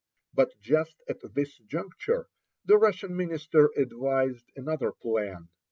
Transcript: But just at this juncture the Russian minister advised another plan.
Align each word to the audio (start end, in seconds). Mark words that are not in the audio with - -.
But 0.33 0.49
just 0.59 0.99
at 1.07 1.17
this 1.35 1.55
juncture 1.59 2.27
the 2.65 2.79
Russian 2.79 3.15
minister 3.15 3.69
advised 3.77 4.51
another 4.55 4.91
plan. 4.91 5.49